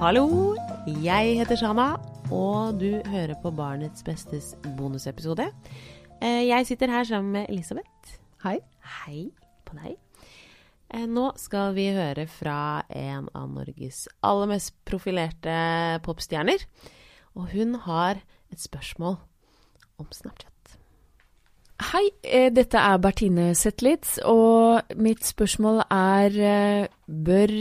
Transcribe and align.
Hallo, 0.00 0.54
jeg 1.04 1.34
heter 1.36 1.58
Shana, 1.60 1.90
og 2.32 2.78
du 2.80 3.02
hører 3.10 3.34
på 3.42 3.50
Barnets 3.52 4.02
bestes 4.06 4.54
bonusepisode. 4.78 5.50
Eh, 6.22 6.46
Jeg 6.48 6.66
sitter 6.66 6.88
her 6.90 7.04
sammen 7.04 7.32
med 7.32 7.46
Elisabeth. 7.48 8.16
Hei. 8.42 8.58
Hei 9.04 9.30
på 9.68 9.76
deg. 9.76 9.96
Eh, 10.94 11.04
Nå 11.06 11.32
skal 11.36 11.74
vi 11.76 11.90
høre 11.92 12.26
fra 12.26 12.82
en 12.88 13.28
av 13.34 13.50
Norges 13.52 14.06
aller 14.24 14.48
mest 14.54 14.72
profilerte 14.88 16.00
popstjerner. 16.02 16.64
Og 17.36 17.50
hun 17.52 17.74
har 17.84 18.22
et 18.50 18.60
spørsmål 18.60 19.18
om 19.98 20.08
Snapchat. 20.10 20.78
Hei, 21.92 22.08
eh, 22.24 22.48
dette 22.50 22.78
er 22.78 22.96
Bertine 22.98 23.54
Zetlitz, 23.54 24.18
og 24.24 24.80
mitt 24.96 25.24
spørsmål 25.24 25.84
er 25.90 26.88
Bør 27.06 27.54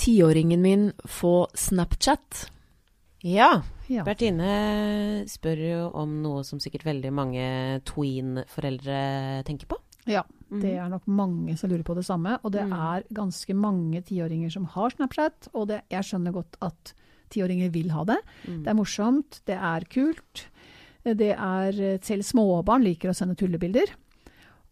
tiåringen 0.00 0.62
min 0.64 0.88
få 1.04 1.46
Snapchat? 1.54 2.46
Ja, 3.26 3.62
Ja. 3.90 4.04
Bertine 4.06 5.24
spør 5.26 5.58
jo 5.66 5.78
om 5.98 6.12
noe 6.22 6.44
som 6.46 6.60
sikkert 6.62 6.84
veldig 6.86 7.10
mange 7.12 7.46
tween-foreldre 7.84 9.44
tenker 9.48 9.66
på. 9.66 9.76
ja. 10.06 10.22
Det 10.50 10.72
er 10.74 10.88
nok 10.90 11.04
mange 11.06 11.52
som 11.56 11.70
lurer 11.70 11.84
på 11.86 11.94
det 11.94 12.02
samme. 12.04 12.36
Og 12.42 12.50
det 12.50 12.62
Mm. 12.66 12.72
er 12.72 13.04
ganske 13.14 13.54
mange 13.54 14.02
tiåringer 14.02 14.50
som 14.50 14.64
har 14.64 14.90
Snapchat. 14.90 15.46
Og 15.54 15.68
det, 15.68 15.82
jeg 15.88 16.02
skjønner 16.02 16.32
godt 16.32 16.56
at 16.60 16.92
tiåringer 17.30 17.70
vil 17.70 17.88
ha 17.90 18.02
det. 18.04 18.16
Mm. 18.48 18.64
Det 18.64 18.66
er 18.66 18.74
morsomt, 18.74 19.40
det 19.46 19.54
er 19.56 19.80
kult. 19.84 20.46
Det 21.04 21.36
er 21.38 21.98
Selv 22.02 22.22
småbarn 22.24 22.82
liker 22.82 23.10
å 23.10 23.14
sende 23.14 23.36
tullebilder. 23.36 23.86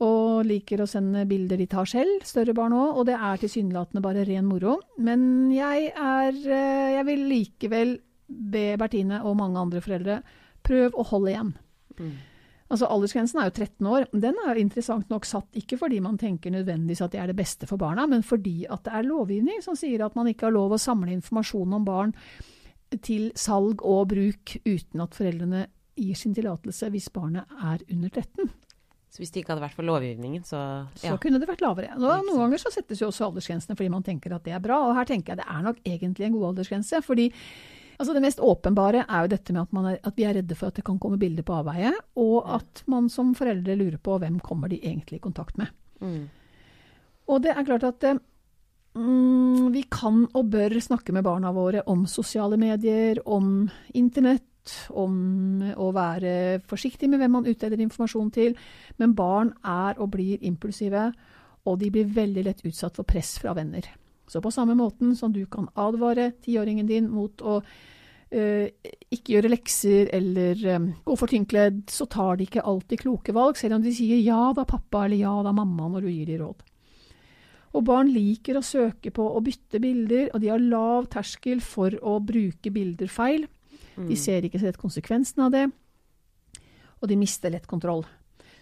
Og 0.04 0.46
liker 0.46 0.84
å 0.84 0.86
sende 0.86 1.24
bilder 1.26 1.58
de 1.58 1.66
tar 1.70 1.88
selv, 1.90 2.22
større 2.26 2.54
barn 2.54 2.76
òg. 2.76 3.00
Og 3.00 3.08
det 3.08 3.16
er 3.18 3.40
tilsynelatende 3.42 4.02
bare 4.04 4.26
ren 4.28 4.46
moro. 4.46 4.76
Men 5.02 5.50
jeg 5.54 5.90
er 5.90 6.32
eh, 6.46 6.94
Jeg 6.98 7.06
vil 7.08 7.24
likevel 7.32 7.96
be 8.28 8.76
Bertine 8.78 9.22
og 9.24 9.38
mange 9.40 9.58
andre 9.58 9.82
foreldre 9.82 10.20
prøv 10.66 10.94
å 10.94 11.06
holde 11.10 11.32
igjen. 11.32 11.54
Mm. 11.98 12.16
Altså 12.68 12.88
Aldersgrensen 12.92 13.40
er 13.40 13.48
jo 13.48 13.54
13 13.56 13.88
år. 13.88 14.06
Den 14.12 14.36
er 14.44 14.52
jo 14.52 14.62
interessant 14.66 15.08
nok 15.08 15.24
satt 15.26 15.56
ikke 15.56 15.78
fordi 15.80 16.02
man 16.04 16.18
tenker 16.20 16.52
nødvendigvis 16.52 17.00
at 17.06 17.14
det 17.14 17.22
er 17.22 17.30
det 17.32 17.38
beste 17.38 17.68
for 17.68 17.80
barna, 17.80 18.04
men 18.06 18.22
fordi 18.26 18.66
at 18.68 18.84
det 18.84 18.92
er 18.92 19.08
lovgivning 19.08 19.64
som 19.64 19.76
sier 19.78 20.04
at 20.04 20.18
man 20.18 20.28
ikke 20.28 20.50
har 20.50 20.56
lov 20.56 20.76
å 20.76 20.82
samle 20.82 21.14
informasjon 21.16 21.78
om 21.78 21.88
barn 21.88 22.12
til 23.04 23.30
salg 23.36 23.82
og 23.84 24.10
bruk 24.12 24.58
uten 24.68 25.04
at 25.04 25.16
foreldrene 25.16 25.66
gir 25.98 26.16
sin 26.16 26.36
tillatelse 26.36 26.90
hvis 26.92 27.08
barnet 27.12 27.48
er 27.56 27.82
under 27.88 28.12
13. 28.12 28.52
Så 29.08 29.22
hvis 29.22 29.32
det 29.32 29.40
ikke 29.40 29.54
hadde 29.54 29.64
vært 29.64 29.76
for 29.78 29.88
lovgivningen, 29.88 30.44
så 30.44 30.58
ja. 31.00 31.14
Så 31.14 31.16
kunne 31.22 31.40
det 31.40 31.48
vært 31.48 31.64
lavere. 31.64 31.94
Nå, 31.96 32.10
noen 32.26 32.42
ganger 32.44 32.60
så 32.60 32.72
settes 32.74 33.00
jo 33.00 33.08
også 33.08 33.30
aldersgrensene 33.30 33.76
fordi 33.78 33.90
man 33.92 34.04
tenker 34.04 34.34
at 34.36 34.44
det 34.44 34.52
er 34.52 34.62
bra, 34.62 34.82
og 34.84 34.94
her 34.98 35.08
tenker 35.08 35.32
jeg 35.32 35.40
det 35.40 35.48
er 35.48 35.64
nok 35.64 35.80
egentlig 35.80 36.28
en 36.28 36.36
god 36.36 36.48
aldersgrense. 36.52 37.02
fordi 37.06 37.28
Altså 37.98 38.14
Det 38.14 38.22
mest 38.22 38.38
åpenbare 38.38 39.00
er 39.10 39.24
jo 39.24 39.30
dette 39.32 39.52
med 39.54 39.64
at, 39.64 39.72
man 39.74 39.86
er, 39.90 39.96
at 40.06 40.14
vi 40.14 40.22
er 40.22 40.36
redde 40.38 40.54
for 40.54 40.70
at 40.70 40.76
det 40.78 40.84
kan 40.86 41.00
komme 41.02 41.18
bilder 41.18 41.42
på 41.42 41.56
avveie, 41.58 41.90
og 42.22 42.46
at 42.54 42.84
man 42.86 43.08
som 43.10 43.32
foreldre 43.34 43.74
lurer 43.74 43.98
på 43.98 44.20
hvem 44.22 44.38
kommer 44.38 44.70
de 44.70 44.78
egentlig 44.78 45.18
i 45.18 45.24
kontakt 45.24 45.58
med. 45.58 45.72
Mm. 45.98 46.28
Og 47.26 47.42
det 47.42 47.50
er 47.50 47.66
klart 47.66 47.88
at 47.88 48.06
eh, 48.06 48.20
mm, 48.94 49.72
vi 49.74 49.82
kan 49.90 50.28
og 50.30 50.52
bør 50.54 50.78
snakke 50.78 51.16
med 51.16 51.26
barna 51.26 51.50
våre 51.56 51.82
om 51.90 52.06
sosiale 52.06 52.56
medier, 52.60 53.18
om 53.26 53.66
internett, 53.98 54.46
om 54.90 55.62
å 55.76 55.90
være 55.96 56.60
forsiktig 56.68 57.08
med 57.10 57.22
hvem 57.22 57.36
man 57.38 57.48
utdeler 57.48 57.80
informasjon 57.84 58.30
til. 58.34 58.56
Men 59.00 59.16
barn 59.18 59.52
er 59.64 59.98
og 59.98 60.12
blir 60.16 60.42
impulsive, 60.46 61.10
og 61.68 61.78
de 61.80 61.90
blir 61.92 62.10
veldig 62.16 62.44
lett 62.46 62.64
utsatt 62.66 62.98
for 62.98 63.08
press 63.08 63.36
fra 63.42 63.54
venner. 63.56 63.86
Så 64.28 64.42
på 64.44 64.52
samme 64.52 64.76
måten 64.76 65.14
som 65.16 65.32
du 65.32 65.46
kan 65.46 65.70
advare 65.76 66.32
tiåringen 66.44 66.88
din 66.88 67.10
mot 67.12 67.42
å 67.42 67.62
Uh, 68.28 68.68
ikke 69.08 69.38
gjøre 69.38 69.48
lekser 69.48 70.10
eller 70.12 70.58
eh, 70.68 70.88
gå 71.00 71.14
for 71.16 71.32
tynnkledd, 71.32 71.78
så 71.88 72.04
tar 72.12 72.36
de 72.36 72.44
ikke 72.44 72.60
alltid 72.60 73.00
kloke 73.00 73.32
valg, 73.32 73.56
selv 73.56 73.78
om 73.78 73.86
de 73.86 73.88
sier 73.96 74.20
ja 74.20 74.50
da 74.52 74.66
pappa 74.68 75.06
eller 75.06 75.16
ja 75.16 75.32
da 75.46 75.54
mamma 75.56 75.86
når 75.94 76.04
du 76.04 76.08
gir 76.10 76.28
dem 76.28 76.42
råd. 76.42 76.60
Og 77.72 77.86
barn 77.88 78.12
liker 78.12 78.58
å 78.60 78.64
søke 78.64 79.14
på 79.16 79.24
å 79.32 79.40
bytte 79.44 79.80
bilder, 79.80 80.28
og 80.34 80.44
de 80.44 80.52
har 80.52 80.60
lav 80.60 81.08
terskel 81.12 81.64
for 81.64 81.96
å 82.04 82.18
bruke 82.20 82.68
bilder 82.74 83.08
feil. 83.08 83.48
Mm. 83.98 84.06
De 84.08 84.16
ser 84.16 84.46
ikke 84.46 84.60
så 84.62 84.68
lett 84.68 84.78
konsekvensen 84.80 85.42
av 85.42 85.52
det, 85.54 85.66
og 87.00 87.08
de 87.10 87.16
mister 87.18 87.50
lett 87.50 87.66
kontroll. 87.66 88.04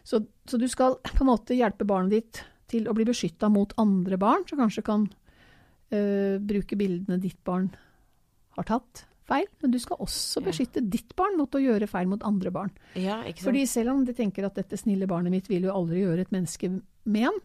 Så, 0.06 0.22
så 0.48 0.58
du 0.60 0.66
skal 0.70 0.96
på 1.02 1.24
en 1.24 1.30
måte 1.32 1.56
hjelpe 1.56 1.86
barnet 1.88 2.14
ditt 2.14 2.40
til 2.70 2.86
å 2.88 2.94
bli 2.96 3.04
beskytta 3.08 3.48
mot 3.52 3.72
andre 3.80 4.18
barn, 4.20 4.44
som 4.48 4.58
kanskje 4.62 4.84
kan 4.86 5.04
øh, 5.92 6.38
bruke 6.42 6.78
bildene 6.78 7.18
ditt 7.22 7.38
barn 7.46 7.68
har 8.56 8.66
tatt 8.68 9.04
feil. 9.26 9.46
Men 9.62 9.72
du 9.74 9.78
skal 9.82 9.98
også 10.02 10.40
Ja. 10.42 10.46
beskytte 10.48 10.82
ditt 10.88 11.14
barn 11.18 11.36
mot 11.38 11.50
å 11.50 11.62
gjøre 11.62 11.88
feil 11.90 12.06
mot 12.10 12.22
andre 12.26 12.52
barn. 12.54 12.70
Ja? 12.94 13.20
Fordi 13.42 13.66
selv 13.66 13.90
om 13.94 14.04
de 14.06 14.14
tenker 14.14 14.46
at 14.46 14.54
dette 14.54 14.78
snille 14.78 15.08
barnet 15.10 15.34
mitt 15.34 15.48
vil 15.50 15.66
jo 15.66 15.74
aldri 15.74 16.04
gjøre 16.04 16.20
et 16.26 16.30
menneske 16.34 16.70
men, 17.04 17.40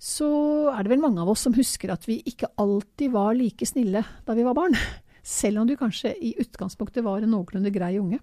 så 0.00 0.28
er 0.74 0.82
det 0.84 0.90
vel 0.92 1.00
mange 1.04 1.20
av 1.22 1.28
oss 1.32 1.44
som 1.46 1.54
husker 1.56 1.92
at 1.92 2.04
vi 2.08 2.18
ikke 2.28 2.50
alltid 2.60 3.12
var 3.12 3.34
like 3.36 3.64
snille 3.68 4.04
da 4.26 4.34
vi 4.36 4.44
var 4.44 4.56
barn. 4.56 4.76
Selv 5.24 5.62
om 5.62 5.68
du 5.68 5.74
kanskje 5.80 6.12
i 6.20 6.34
utgangspunktet 6.42 7.04
var 7.04 7.24
en 7.24 7.32
noenlunde 7.32 7.72
grei 7.72 7.94
unge. 7.98 8.20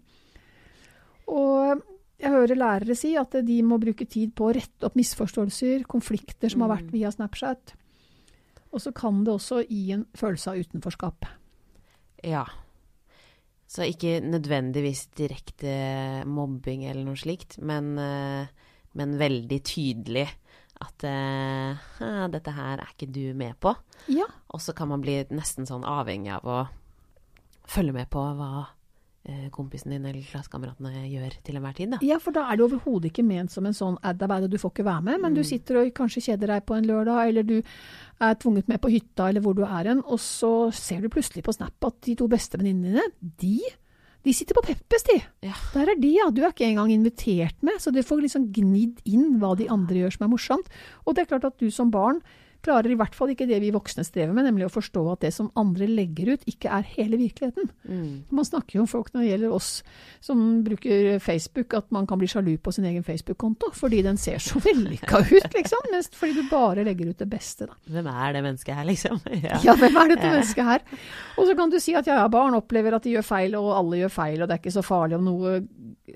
Og 1.32 1.82
jeg 2.22 2.30
hører 2.30 2.60
lærere 2.60 2.96
si 2.98 3.16
at 3.18 3.34
de 3.48 3.58
må 3.66 3.80
bruke 3.82 4.06
tid 4.06 4.36
på 4.38 4.50
å 4.50 4.54
rette 4.54 4.86
opp 4.86 4.98
misforståelser, 5.00 5.88
konflikter 5.90 6.52
som 6.54 6.62
har 6.62 6.76
vært 6.78 6.92
Mm. 6.92 6.94
via 6.94 7.10
Snapchat. 7.12 7.74
Og 8.72 8.80
så 8.80 8.94
kan 8.94 9.24
det 9.24 9.34
også 9.34 9.68
gi 9.68 9.92
en 9.92 10.06
følelse 10.16 10.52
av 10.52 10.58
utenforskap. 10.62 11.26
Ja. 12.24 12.46
Så 13.68 13.84
ikke 13.88 14.22
nødvendigvis 14.22 15.08
direkte 15.16 16.26
mobbing 16.28 16.84
eller 16.86 17.04
noe 17.06 17.16
slikt, 17.16 17.58
men, 17.58 17.98
eh, 17.98 18.48
men 18.94 19.18
veldig 19.18 19.62
tydelig 19.64 20.28
at 20.82 21.04
eh, 21.04 22.28
dette 22.30 22.52
her 22.52 22.80
er 22.80 22.88
ikke 22.96 23.12
du 23.12 23.34
med 23.34 23.60
på. 23.60 23.76
Ja, 24.08 24.26
Og 24.54 24.60
så 24.60 24.74
kan 24.76 24.90
man 24.90 25.02
bli 25.02 25.24
nesten 25.32 25.66
sånn 25.66 25.84
avhengig 25.84 26.34
av 26.34 26.44
å 26.44 26.68
følge 27.68 27.94
med 27.94 28.10
på 28.10 28.22
hva 28.38 28.68
eh, 29.26 29.50
kompisen 29.54 29.92
din 29.94 30.06
eller 30.06 30.24
klassekameratene 30.26 31.04
gjør 31.12 31.36
til 31.46 31.56
enhver 31.60 31.76
tid, 31.78 31.92
da. 31.92 32.00
Ja, 32.02 32.18
for 32.20 32.32
da 32.34 32.48
er 32.50 32.58
det 32.58 32.66
overhodet 32.66 33.12
ikke 33.12 33.24
ment 33.28 33.52
som 33.54 33.66
en 33.70 33.74
sånn 33.78 34.00
ad-arbeid 34.02 34.48
og 34.48 34.50
du 34.50 34.58
får 34.58 34.72
ikke 34.74 34.86
være 34.88 35.04
med, 35.04 35.22
men 35.22 35.34
du 35.38 35.42
Mm. 35.42 35.46
sitter 35.52 35.78
og 35.82 35.94
kanskje 35.94 36.24
kjeder 36.26 36.48
deg 36.48 36.66
på 36.66 36.76
en 36.78 36.88
lørdag, 36.90 37.28
eller 37.30 37.44
du 37.44 37.62
er 38.22 38.34
tvunget 38.36 38.68
med 38.68 38.82
på 38.82 38.90
hytta, 38.90 39.30
eller 39.30 39.42
hvor 39.42 39.54
du 39.56 39.62
er 39.64 39.84
hen, 39.92 40.02
og 40.06 40.18
så 40.20 40.72
ser 40.74 41.02
du 41.02 41.10
plutselig 41.10 41.44
på 41.44 41.54
Snap 41.54 41.74
at 41.86 42.02
de 42.02 42.16
to 42.16 42.28
bestevenninnene 42.28 43.02
dine, 43.22 43.38
de, 43.40 43.60
de 44.24 44.34
sitter 44.34 44.54
på 44.54 44.62
Peppes, 44.66 45.04
de. 45.04 45.20
Ja. 45.42 45.54
Der 45.74 45.90
er 45.90 45.96
de, 46.00 46.12
ja. 46.18 46.30
Du 46.30 46.42
er 46.44 46.50
ikke 46.52 46.66
engang 46.70 46.92
invitert 46.92 47.56
med, 47.64 47.74
så 47.82 47.92
du 47.94 48.02
får 48.04 48.22
liksom 48.22 48.52
gnidd 48.54 49.00
inn 49.06 49.40
hva 49.40 49.56
de 49.58 49.68
andre 49.70 49.96
gjør 50.04 50.14
som 50.18 50.26
er 50.28 50.30
morsomt. 50.34 50.68
Og 51.06 51.16
det 51.16 51.24
er 51.24 51.32
klart 51.38 51.46
at 51.46 51.58
du 51.58 51.72
som 51.72 51.90
barn 51.90 52.22
klarer 52.62 52.92
i 52.94 52.98
hvert 53.00 53.16
fall 53.18 53.32
ikke 53.34 53.48
det 53.50 53.58
vi 53.64 53.72
voksne 53.74 54.04
strever 54.06 54.34
med, 54.38 54.46
nemlig 54.48 54.68
å 54.68 54.72
forstå 54.74 55.02
at 55.14 55.22
det 55.26 55.32
som 55.34 55.50
andre 55.60 55.88
legger 55.90 56.34
ut, 56.36 56.44
ikke 56.50 56.70
er 56.72 56.86
hele 56.96 57.18
virkeligheten. 57.18 57.70
Mm. 57.90 58.12
Man 58.30 58.46
snakker 58.48 58.78
jo 58.78 58.84
om 58.86 58.90
folk 58.92 59.10
når 59.14 59.24
det 59.24 59.30
gjelder 59.32 59.56
oss 59.58 59.70
som 60.22 60.44
bruker 60.66 61.20
Facebook, 61.24 61.74
at 61.78 61.90
man 61.92 62.06
kan 62.10 62.20
bli 62.22 62.30
sjalu 62.30 62.54
på 62.62 62.74
sin 62.76 62.86
egen 62.86 63.04
Facebook-konto, 63.08 63.72
fordi 63.78 64.02
den 64.06 64.18
ser 64.22 64.38
så 64.44 64.62
vellykka 64.68 65.24
ut, 65.26 65.50
liksom. 65.58 65.88
Mest 65.92 66.16
fordi 66.20 66.38
du 66.42 66.50
bare 66.52 66.86
legger 66.88 67.10
ut 67.12 67.18
det 67.24 67.30
beste, 67.32 67.68
da. 67.72 67.78
Hvem 67.92 68.08
er 68.14 68.34
det 68.38 68.44
mennesket 68.48 68.76
her, 68.78 68.88
liksom? 68.90 69.22
Ja. 69.42 69.58
Ja, 69.66 69.74
hvem 69.80 69.96
er 69.98 70.12
dette 70.14 70.28
Ja. 70.28 70.34
mennesket 70.36 70.66
her? 70.68 70.84
Og 71.42 71.48
så 71.50 71.56
kan 71.58 71.72
du 71.74 71.80
si 71.82 71.96
at 71.98 72.06
ja, 72.08 72.20
ja, 72.22 72.28
barn 72.32 72.54
opplever 72.58 72.94
at 72.94 73.04
de 73.08 73.16
gjør 73.16 73.26
feil, 73.26 73.56
og 73.58 73.72
alle 73.74 74.04
gjør 74.04 74.14
feil, 74.14 74.38
og 74.44 74.48
det 74.48 74.56
er 74.58 74.62
ikke 74.62 74.76
så 74.76 74.84
farlig 74.86 75.18
om 75.18 75.26
noe, 75.26 75.56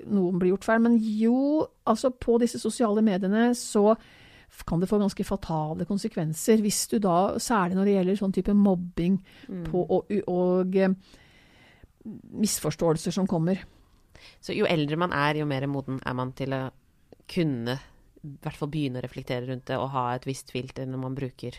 noen 0.06 0.38
blir 0.38 0.52
gjort 0.54 0.68
feil. 0.68 0.82
Men 0.84 0.94
jo, 1.02 1.66
altså 1.88 2.12
på 2.14 2.38
disse 2.42 2.60
sosiale 2.62 3.02
mediene 3.04 3.48
så 3.58 3.96
kan 4.66 4.80
det 4.80 4.88
få 4.90 4.98
ganske 4.98 5.24
fatale 5.24 5.84
konsekvenser 5.86 6.62
hvis 6.64 6.86
du 6.90 6.98
da, 7.02 7.36
særlig 7.38 7.76
når 7.76 7.84
det 7.88 7.94
gjelder 7.96 8.16
sånn 8.20 8.32
type 8.34 8.54
mobbing 8.54 9.18
Mm. 9.48 9.64
på, 9.70 9.82
og, 9.90 10.10
og 10.32 10.76
eh, 10.76 10.94
misforståelser 12.32 13.14
som 13.14 13.26
kommer. 13.30 13.62
Så 14.40 14.54
jo 14.56 14.66
eldre 14.66 14.96
man 14.98 15.12
er, 15.12 15.40
jo 15.42 15.46
mer 15.46 15.66
moden 15.70 16.00
er 16.06 16.14
man 16.16 16.32
til 16.36 16.54
å 16.56 16.64
kunne 17.30 17.76
i 18.26 18.32
hvert 18.42 18.58
fall 18.58 18.70
begynne 18.72 18.98
å 18.98 19.04
reflektere 19.04 19.46
rundt 19.46 19.66
det 19.70 19.76
og 19.78 19.92
ha 19.94 20.08
et 20.16 20.26
visst 20.26 20.50
filter 20.54 20.86
når 20.88 20.98
man 21.02 21.14
bruker 21.18 21.58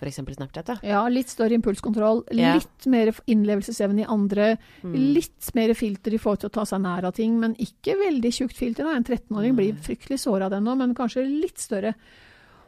f.eks. 0.00 0.16
Snapchat. 0.36 0.66
Da. 0.66 0.76
Ja, 0.82 1.02
litt 1.08 1.28
større 1.28 1.52
impulskontroll, 1.58 2.24
Ja. 2.32 2.54
litt 2.56 2.86
mer 2.86 3.12
innlevelsesevne 3.28 4.00
i 4.00 4.08
andre, 4.08 4.56
Mm. 4.82 4.94
litt 5.14 5.54
mer 5.54 5.74
filter 5.74 6.14
i 6.14 6.18
forhold 6.18 6.40
til 6.40 6.48
å 6.50 6.52
ta 6.52 6.64
seg 6.64 6.80
nær 6.80 7.04
av 7.04 7.14
ting, 7.14 7.38
men 7.38 7.54
ikke 7.56 7.96
veldig 8.00 8.32
tjukt 8.32 8.56
filter. 8.56 8.84
Da. 8.84 8.96
En 8.96 9.04
13-åring 9.04 9.54
blir 9.56 9.74
fryktelig 9.74 10.18
såra 10.20 10.46
av 10.46 10.50
den 10.50 10.64
nå, 10.64 10.76
men 10.76 10.94
kanskje 10.94 11.24
litt 11.26 11.58
større. 11.58 11.94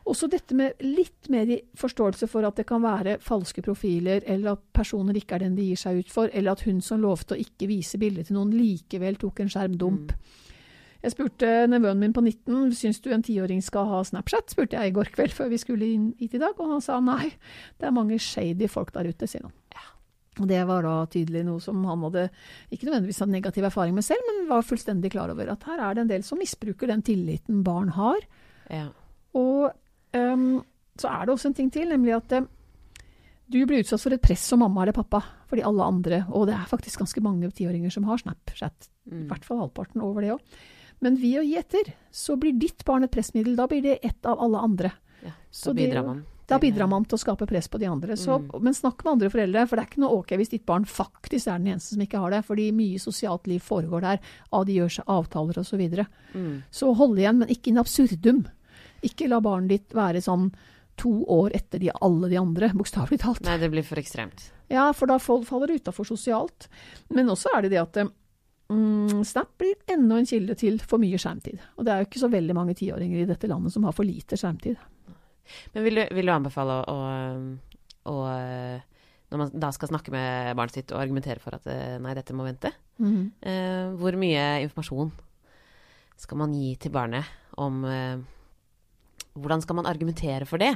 Også 0.04 0.28
dette 0.28 0.52
med 0.52 0.72
litt 0.82 1.28
mer 1.30 1.46
forståelse 1.78 2.28
for 2.28 2.44
at 2.44 2.56
det 2.56 2.66
kan 2.66 2.82
være 2.82 3.18
falske 3.22 3.62
profiler, 3.62 4.20
eller 4.26 4.52
at 4.56 4.72
personer 4.74 5.14
ikke 5.14 5.36
er 5.36 5.38
den 5.44 5.54
de 5.54 5.62
gir 5.62 5.76
seg 5.78 5.98
ut 6.00 6.10
for, 6.10 6.28
eller 6.34 6.50
at 6.56 6.60
hun 6.66 6.80
som 6.80 7.00
lovte 7.00 7.36
å 7.36 7.38
ikke 7.38 7.68
vise 7.68 7.98
bildet 7.98 8.26
til 8.26 8.34
noen, 8.34 8.50
likevel 8.50 9.16
tok 9.16 9.38
en 9.44 9.48
skjermdump. 9.48 10.10
Mm. 10.10 10.18
Jeg 11.02 11.14
spurte 11.16 11.48
nevøen 11.66 11.98
min 11.98 12.12
på 12.14 12.22
19 12.22 12.72
syns 12.78 13.00
du 13.02 13.08
en 13.10 13.22
tiåring 13.26 13.62
skal 13.64 13.88
ha 13.90 14.02
Snapchat, 14.06 14.52
spurte 14.54 14.78
jeg 14.78 14.92
i 14.92 14.94
går 14.94 15.10
kveld 15.16 15.32
før 15.34 15.48
vi 15.50 15.58
skulle 15.58 15.88
inn 15.90 16.12
hit 16.20 16.36
i 16.38 16.38
dag, 16.42 16.54
og 16.62 16.70
han 16.76 16.80
sa 16.84 17.00
nei, 17.02 17.32
det 17.80 17.88
er 17.88 17.94
mange 17.96 18.18
shady 18.22 18.68
folk 18.70 18.92
der 18.94 19.08
ute, 19.10 19.26
sier 19.26 19.42
han. 19.48 19.52
Og 20.40 20.46
det 20.48 20.62
var 20.64 20.80
da 20.86 20.92
tydelig 21.12 21.42
noe 21.44 21.60
som 21.60 21.82
han 21.84 22.00
hadde 22.06 22.22
ikke 22.72 22.86
nødvendigvis 22.88 23.18
hatt 23.20 23.28
negativ 23.28 23.66
erfaring 23.68 23.92
med 23.98 24.06
selv, 24.06 24.22
men 24.30 24.46
var 24.48 24.62
fullstendig 24.64 25.10
klar 25.12 25.28
over 25.34 25.50
at 25.52 25.66
her 25.68 25.82
er 25.84 25.94
det 25.98 26.04
en 26.06 26.12
del 26.14 26.22
som 26.24 26.38
misbruker 26.40 26.88
den 26.88 27.02
tilliten 27.04 27.58
barn 27.66 27.90
har. 27.98 28.22
Ja. 28.72 28.86
Og 29.36 29.74
um, 30.16 30.62
så 30.96 31.10
er 31.12 31.26
det 31.28 31.34
også 31.34 31.50
en 31.50 31.58
ting 31.58 31.68
til, 31.74 31.90
nemlig 31.92 32.14
at 32.16 32.32
um, 32.38 32.46
du 33.52 33.58
blir 33.68 33.82
utsatt 33.84 34.00
for 34.00 34.16
et 34.16 34.22
press 34.24 34.46
som 34.48 34.62
mamma 34.64 34.86
eller 34.86 34.96
pappa, 34.96 35.20
fordi 35.50 35.66
alle 35.68 35.84
andre, 35.84 36.22
og 36.32 36.46
det 36.48 36.54
er 36.56 36.70
faktisk 36.70 37.02
ganske 37.04 37.20
mange 37.28 37.50
tiåringer 37.52 37.92
som 37.92 38.08
har 38.08 38.22
Snapchat, 38.22 38.88
i 39.10 39.12
Mm. 39.12 39.26
hvert 39.28 39.44
fall 39.44 39.58
halvparten 39.58 40.00
over 40.00 40.22
det 40.22 40.30
òg. 40.38 40.40
Men 41.02 41.16
ved 41.18 41.40
å 41.40 41.46
gi 41.46 41.56
etter, 41.58 41.94
så 42.14 42.36
blir 42.38 42.54
ditt 42.58 42.84
barn 42.86 43.04
et 43.06 43.12
pressmiddel. 43.14 43.56
Da 43.58 43.66
blir 43.70 43.82
det 43.82 43.98
ett 44.06 44.26
av 44.26 44.40
alle 44.42 44.60
andre. 44.62 44.92
ja. 45.24 45.32
Så 45.50 45.70
Så 45.70 45.74
bidrar 45.74 46.06
man. 46.06 46.24
Da 46.46 46.58
bidrar 46.58 46.88
man 46.90 47.04
til 47.06 47.16
å 47.16 47.20
skape 47.22 47.46
press 47.48 47.68
på 47.68 47.78
de 47.80 47.86
andre. 47.88 48.16
Så, 48.16 48.38
Mm. 48.38 48.62
Men 48.62 48.74
snakk 48.74 49.04
med 49.04 49.12
andre 49.12 49.30
foreldre, 49.30 49.66
for 49.68 49.76
det 49.76 49.82
er 49.84 49.88
ikke 49.90 50.00
noe 50.02 50.18
ok 50.18 50.32
hvis 50.36 50.50
ditt 50.50 50.66
barn 50.66 50.84
faktisk 50.84 51.46
er 51.48 51.58
den 51.58 51.72
eneste 51.72 51.94
som 51.94 52.02
ikke 52.02 52.18
har 52.20 52.30
det. 52.30 52.44
Fordi 52.44 52.70
mye 52.72 52.98
sosialt 53.00 53.46
liv 53.46 53.60
foregår 53.60 54.00
der, 54.02 54.20
av 54.52 54.66
de 54.66 54.74
gjør 54.74 54.90
seg 54.98 55.04
avtaler 55.06 55.58
osv. 55.58 55.70
Så, 55.72 55.78
videre. 55.78 56.06
Mm. 56.34 56.62
så 56.70 56.94
hold 56.94 57.18
igjen, 57.18 57.38
men 57.38 57.48
ikke 57.48 57.68
in 57.72 57.78
absurdum. 57.78 58.46
Ikke 59.02 59.28
la 59.28 59.40
barnet 59.40 59.68
ditt 59.68 59.94
være 59.94 60.20
sånn 60.20 60.52
to 60.96 61.24
år 61.26 61.54
etter 61.56 61.78
de, 61.80 61.90
alle 62.00 62.28
de 62.28 62.36
andre, 62.36 62.68
bokstavelig 62.76 63.20
talt. 63.22 63.40
Nei, 63.46 63.56
det 63.58 63.70
blir 63.72 63.82
for 63.82 63.96
ekstremt. 63.96 64.50
Ja, 64.68 64.90
for 64.92 65.06
da 65.06 65.18
faller 65.18 65.66
det 65.66 65.80
utafor 65.82 66.04
sosialt. 66.04 66.68
Men 67.08 67.26
også 67.32 67.48
er 67.56 67.62
det 67.62 67.70
det 67.70 67.80
at 67.80 67.96
mm, 68.72 69.24
Snap 69.28 69.52
blir 69.60 69.76
enda 69.92 70.18
en 70.20 70.28
kilde 70.28 70.56
til 70.58 70.78
for 70.82 71.02
mye 71.02 71.20
skjermtid. 71.20 71.60
Og 71.76 71.86
det 71.86 71.92
er 71.92 72.02
jo 72.02 72.08
ikke 72.08 72.22
så 72.22 72.30
veldig 72.32 72.56
mange 72.56 72.76
tiåringer 72.78 73.22
i 73.22 73.28
dette 73.28 73.50
landet 73.50 73.74
som 73.74 73.86
har 73.88 73.96
for 73.96 74.08
lite 74.08 74.38
skjermtid. 74.38 74.80
Men 75.74 75.86
vil 75.86 76.00
du, 76.00 76.02
vil 76.16 76.28
du 76.28 76.32
anbefale 76.32 76.78
å, 76.88 76.94
å, 76.94 78.12
å 78.12 78.16
Når 79.32 79.40
man 79.40 79.52
da 79.64 79.72
skal 79.74 79.90
snakke 79.90 80.14
med 80.14 80.54
barnet 80.58 80.78
sitt 80.78 80.94
og 80.94 81.02
argumentere 81.02 81.42
for 81.42 81.56
at 81.56 81.66
eh, 81.70 81.98
nei, 82.02 82.14
dette 82.18 82.36
må 82.36 82.46
vente, 82.46 82.72
eh, 83.40 83.90
hvor 83.98 84.16
mye 84.20 84.46
informasjon 84.66 85.12
skal 86.22 86.38
man 86.38 86.54
gi 86.54 86.74
til 86.80 86.92
barnet 86.94 87.58
om 87.60 87.82
eh, 87.88 88.22
Hvordan 89.32 89.62
skal 89.64 89.78
man 89.78 89.86
argumentere 89.88 90.44
for 90.44 90.60
det? 90.60 90.74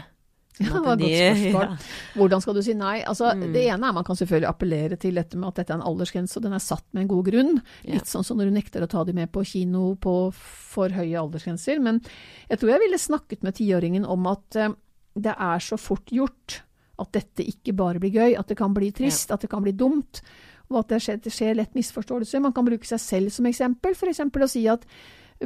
Ja, 0.58 0.70
det 0.73 0.81
var 0.87 0.93
et 0.94 1.00
godt 1.00 1.11
de- 1.11 1.50
spørsmål. 1.53 1.88
Hvordan 2.17 2.41
skal 2.41 2.55
du 2.56 2.62
si 2.64 2.75
nei? 2.75 3.03
Altså, 3.05 3.32
Mm. 3.37 3.53
Det 3.53 3.64
ene 3.67 3.88
er 3.91 3.93
man 3.93 4.05
kan 4.05 4.17
selvfølgelig 4.17 4.49
appellere 4.49 4.97
til 4.99 5.14
dette 5.14 5.37
med 5.37 5.49
at 5.49 5.55
dette 5.61 5.73
er 5.75 5.76
en 5.81 5.85
aldersgrense, 5.91 6.37
og 6.38 6.43
den 6.47 6.53
er 6.56 6.62
satt 6.64 6.85
med 6.94 7.03
en 7.03 7.08
god 7.08 7.25
grunn. 7.26 7.62
Ja. 7.85 7.94
Litt 7.99 8.06
sånn 8.08 8.25
som 8.25 8.38
når 8.38 8.49
du 8.49 8.55
nekter 8.56 8.82
å 8.82 8.88
ta 8.88 9.05
dem 9.05 9.14
med 9.20 9.31
på 9.32 9.44
kino 9.44 9.94
på 10.00 10.32
for 10.32 10.88
høye 10.88 11.19
aldersgrenser. 11.20 11.79
Men 11.82 12.00
jeg 12.49 12.58
tror 12.58 12.70
jeg 12.73 12.81
ville 12.87 12.99
snakket 12.99 13.43
med 13.43 13.55
tiåringen 13.55 14.06
om 14.08 14.26
at 14.32 14.56
eh, 14.56 14.73
det 15.17 15.35
er 15.37 15.58
så 15.61 15.76
fort 15.79 16.06
gjort 16.12 16.62
at 16.99 17.12
dette 17.12 17.44
ikke 17.44 17.75
bare 17.76 18.00
blir 18.00 18.12
gøy, 18.17 18.38
at 18.38 18.49
det 18.49 18.56
kan 18.56 18.73
bli 18.73 18.91
trist, 18.93 19.31
at 19.31 19.41
det 19.44 19.50
kan 19.53 19.62
bli 19.62 19.73
dumt. 19.76 20.23
Og 20.70 20.79
at 20.81 20.88
det 20.88 21.03
skjer, 21.05 21.20
det 21.23 21.32
skjer 21.32 21.55
lett 21.55 21.75
misforståelser. 21.76 22.41
Man 22.41 22.53
kan 22.56 22.64
bruke 22.64 22.85
seg 22.88 22.99
selv 22.99 23.31
som 23.31 23.44
eksempel. 23.47 23.93
F.eks. 23.94 24.20
å 24.20 24.49
si 24.49 24.67
at 24.67 24.87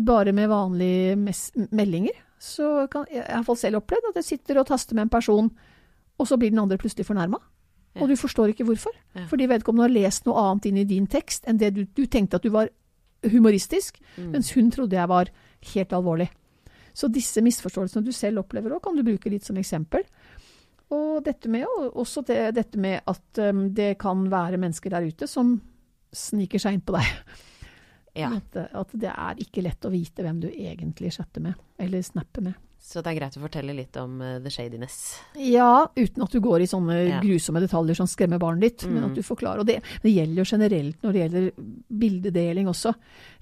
bare 0.01 0.33
med 0.33 0.49
vanlige 0.49 1.17
meldinger, 1.75 2.15
så 2.40 2.87
kan 2.90 3.04
jeg, 3.12 3.25
har 3.28 3.44
fått 3.44 3.60
selv 3.60 3.82
opplevd 3.82 4.10
at 4.10 4.20
jeg 4.22 4.28
sitter 4.31 4.60
og 4.62 4.69
taster 4.70 4.96
med 4.96 5.06
en 5.06 5.12
person, 5.12 5.50
og 6.20 6.28
så 6.28 6.38
blir 6.40 6.52
den 6.54 6.62
andre 6.62 6.78
plutselig 6.81 7.04
fornærma. 7.08 7.38
Ja. 7.94 8.02
Og 8.02 8.08
du 8.08 8.16
forstår 8.16 8.52
ikke 8.52 8.64
hvorfor. 8.69 8.94
Ja. 9.19 9.26
Fordi 9.28 9.48
vedkommende 9.50 9.88
har 9.88 9.92
lest 9.92 10.26
noe 10.28 10.40
annet 10.40 10.69
inn 10.70 10.78
i 10.81 10.87
din 10.88 11.08
tekst 11.10 11.48
enn 11.50 11.58
det 11.60 11.72
du, 11.76 11.84
du 11.84 12.04
tenkte 12.06 12.38
at 12.38 12.46
du 12.46 12.52
var 12.54 12.70
humoristisk, 13.28 13.98
Mm. 14.16 14.31
mens 14.32 14.52
hun 14.56 14.70
trodde 14.72 14.96
jeg 14.96 15.08
var 15.08 15.28
helt 15.75 15.92
alvorlig. 15.92 16.31
Så 16.94 17.08
disse 17.12 17.42
misforståelsene 17.44 18.04
du 18.04 18.12
selv 18.12 18.40
opplever 18.42 18.72
òg, 18.75 18.82
kan 18.82 18.96
du 18.96 19.02
bruke 19.04 19.31
litt 19.31 19.44
som 19.44 19.56
eksempel. 19.60 20.02
Og 20.90 21.22
dette 21.25 21.48
med, 21.48 21.66
også 21.94 22.25
det, 22.26 22.54
dette 22.56 22.78
med 22.78 23.00
at 23.06 23.38
um, 23.38 23.69
det 23.75 23.98
kan 23.98 24.25
være 24.31 24.58
mennesker 24.58 24.90
der 24.90 25.06
ute 25.06 25.28
som 25.31 25.60
sniker 26.12 26.58
seg 26.58 26.75
inn 26.75 26.81
på 26.82 26.96
deg. 26.96 27.06
Ja. 28.20 28.31
At, 28.37 28.56
at 28.72 28.96
det 29.00 29.11
er 29.12 29.40
ikke 29.43 29.62
lett 29.67 29.84
å 29.88 29.93
vite 29.93 30.22
hvem 30.26 30.40
du 30.43 30.49
egentlig 30.50 31.12
chatter 31.17 31.40
med, 31.44 31.55
eller 31.78 32.02
snapper 32.06 32.43
med. 32.50 32.55
Så 32.81 33.02
det 33.05 33.11
er 33.11 33.17
greit 33.19 33.34
å 33.37 33.43
fortelle 33.43 33.75
litt 33.76 33.96
om 34.00 34.14
uh, 34.25 34.38
the 34.40 34.49
shadiness. 34.50 34.94
Ja, 35.37 35.84
uten 35.94 36.22
at 36.25 36.32
du 36.32 36.40
går 36.40 36.62
i 36.64 36.69
sånne 36.70 36.94
Ja. 37.11 37.19
grusomme 37.20 37.61
detaljer 37.61 37.99
som 37.99 38.08
skremmer 38.08 38.40
barnet 38.40 38.62
ditt, 38.64 38.87
men 38.88 39.02
Mm. 39.02 39.11
at 39.11 39.19
du 39.19 39.22
forklarer. 39.22 39.61
Og 39.61 39.67
det, 39.69 39.82
det 40.02 40.14
gjelder 40.14 40.40
jo 40.40 40.46
generelt 40.49 41.02
når 41.05 41.12
det 41.12 41.20
gjelder 41.20 41.50
bildedeling 42.00 42.70
også. 42.72 42.94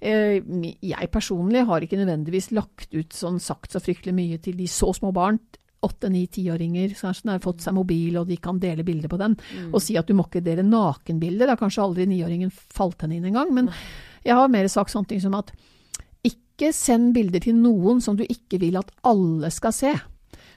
Eh, 0.03 0.41
jeg 0.83 1.11
personlig 1.15 1.65
har 1.71 1.81
ikke 1.87 2.01
nødvendigvis 2.01 2.51
lagt 2.59 2.93
ut 2.95 3.15
sånn 3.15 3.39
sagt 3.41 3.73
så 3.73 3.81
fryktelig 3.81 4.15
mye 4.19 4.41
til 4.43 4.59
de 4.59 4.67
så 4.67 4.91
små 4.97 5.13
barn. 5.15 5.39
Åtte, 5.87 6.11
ni, 6.11 6.25
tiåringer 6.27 6.97
som 6.99 7.15
har 7.31 7.39
fått 7.39 7.63
seg 7.63 7.77
mobil, 7.77 8.17
og 8.19 8.27
de 8.27 8.37
kan 8.43 8.59
dele 8.59 8.83
bilder 8.83 9.07
på 9.13 9.21
den. 9.21 9.37
Mm. 9.39 9.69
Og 9.73 9.81
si 9.81 9.95
at 9.97 10.09
du 10.11 10.15
må 10.19 10.27
ikke 10.27 10.43
dele 10.43 10.65
nakenbilder. 10.67 11.47
Det 11.47 11.55
har 11.55 11.61
kanskje 11.63 11.85
aldri 11.85 12.07
niåringen 12.11 12.51
falt 12.51 13.07
henne 13.07 13.15
inn 13.21 13.29
engang. 13.31 13.55
Men 13.55 13.71
jeg 14.29 14.37
har 14.37 14.53
mer 14.53 14.69
sagt 14.71 14.93
sånne 14.93 15.09
ting 15.11 15.23
som 15.25 15.37
at 15.39 15.53
ikke 16.27 16.73
send 16.77 17.15
bilder 17.17 17.43
til 17.45 17.57
noen 17.57 18.03
som 18.05 18.19
du 18.19 18.25
ikke 18.27 18.61
vil 18.63 18.79
at 18.81 18.91
alle 19.07 19.51
skal 19.55 19.75
se. 19.75 19.93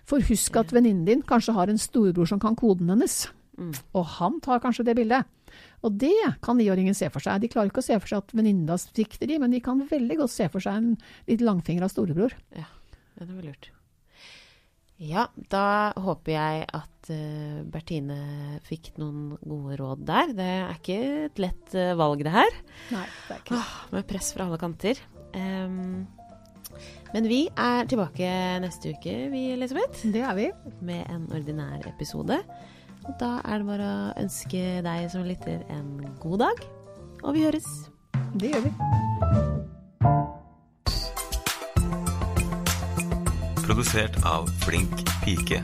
For 0.08 0.24
husk 0.28 0.58
at 0.60 0.74
venninnen 0.76 1.06
din 1.08 1.22
kanskje 1.28 1.56
har 1.56 1.72
en 1.72 1.80
storebror 1.80 2.28
som 2.28 2.42
kan 2.42 2.58
koden 2.60 2.90
hennes. 2.92 3.24
Mm. 3.60 3.74
Og 3.98 4.08
han 4.18 4.40
tar 4.44 4.64
kanskje 4.64 4.88
det 4.88 4.98
bildet. 4.98 5.28
Og 5.86 5.98
det 6.02 6.16
kan 6.44 6.58
niåringen 6.58 6.96
se 6.98 7.10
for 7.14 7.24
seg. 7.24 7.42
De 7.44 7.50
klarer 7.52 7.72
ikke 7.72 7.84
å 7.84 7.86
se 7.86 8.00
for 8.00 8.12
seg 8.12 8.24
at 8.24 8.34
venninna 8.38 8.78
svikter 8.82 9.30
de, 9.30 9.38
men 9.42 9.54
de 9.54 9.62
kan 9.64 9.84
veldig 9.90 10.22
godt 10.24 10.34
se 10.34 10.48
for 10.52 10.64
seg 10.64 10.80
en 10.80 10.96
litt 11.30 11.44
langfingra 11.46 11.90
storebror. 11.92 12.36
Ja, 12.58 12.68
det 13.22 13.30
var 13.30 13.46
lurt. 13.46 13.72
Ja, 15.02 15.26
da 15.50 15.66
håper 15.98 16.36
jeg 16.36 16.66
at 16.78 17.10
eh, 17.10 17.62
Bertine 17.74 18.60
fikk 18.68 18.92
noen 19.02 19.32
gode 19.42 19.80
råd 19.80 20.04
der. 20.06 20.34
Det 20.38 20.50
er 20.60 20.76
ikke 20.76 20.98
et 21.26 21.42
lett 21.42 21.74
eh, 21.74 21.96
valg, 21.98 22.22
det 22.28 22.36
her. 22.36 22.60
Nei, 22.94 23.08
det 23.26 23.40
med 24.02 24.10
press 24.10 24.34
fra 24.34 24.48
alle 24.48 24.58
kanter. 24.62 24.98
Um, 25.36 26.08
men 27.14 27.28
vi 27.28 27.44
er 27.60 27.86
tilbake 27.92 28.28
neste 28.64 28.96
uke, 28.96 29.14
vi, 29.32 29.52
Elisabeth, 29.54 30.06
Det 30.14 30.22
er 30.26 30.36
vi. 30.36 30.52
med 30.82 31.06
en 31.12 31.28
ordinær 31.32 31.86
episode. 31.88 32.40
Og 33.06 33.14
da 33.20 33.42
er 33.46 33.62
det 33.62 33.68
bare 33.68 33.88
å 33.90 34.14
ønske 34.22 34.82
deg 34.86 35.10
som 35.12 35.26
lytter 35.26 35.64
en 35.74 36.06
god 36.22 36.40
dag, 36.46 36.64
og 37.24 37.34
vi 37.36 37.46
høres. 37.46 37.68
Det 38.38 38.54
gjør 38.54 38.68
vi. 38.68 38.74
Produsert 43.66 44.18
av 44.26 44.50
Flink 44.66 45.02
pike. 45.24 45.62